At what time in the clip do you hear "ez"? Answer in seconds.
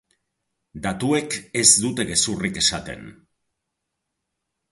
1.61-1.65